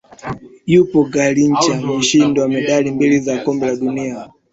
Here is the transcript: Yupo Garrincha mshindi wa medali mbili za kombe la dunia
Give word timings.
Yupo 0.65 1.03
Garrincha 1.07 1.81
mshindi 1.81 2.39
wa 2.39 2.47
medali 2.49 2.91
mbili 2.91 3.19
za 3.19 3.37
kombe 3.37 3.65
la 3.65 3.75
dunia 3.75 4.29